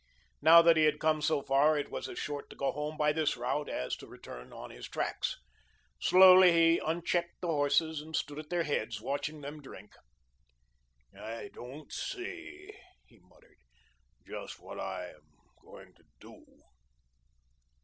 Now 0.41 0.63
that 0.63 0.77
he 0.77 0.85
had 0.85 0.97
come 0.99 1.21
so 1.21 1.43
far 1.43 1.77
it 1.77 1.91
was 1.91 2.09
as 2.09 2.17
short 2.17 2.49
to 2.49 2.55
go 2.55 2.71
home 2.71 2.97
by 2.97 3.11
this 3.11 3.37
route 3.37 3.69
as 3.69 3.95
to 3.97 4.07
return 4.07 4.51
on 4.51 4.71
his 4.71 4.87
tracks. 4.87 5.39
Slowly 5.99 6.51
he 6.53 6.81
unchecked 6.83 7.39
the 7.41 7.49
horses 7.49 8.01
and 8.01 8.15
stood 8.15 8.39
at 8.39 8.49
their 8.49 8.63
heads, 8.63 8.99
watching 8.99 9.41
them 9.41 9.61
drink. 9.61 9.93
"I 11.15 11.51
don't 11.53 11.93
see," 11.93 12.73
he 13.05 13.19
muttered, 13.19 13.59
"just 14.25 14.59
what 14.59 14.79
I 14.79 15.09
am 15.09 15.27
going 15.61 15.93
to 15.93 16.03
do." 16.19 16.45